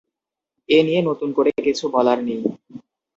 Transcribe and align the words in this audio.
এ 0.69 0.79
নিয়ে 0.83 1.01
নতুন 1.01 1.29
করে 1.37 1.49
কিছু 1.65 1.85
বলার 1.95 2.19
নেই। 2.27 2.41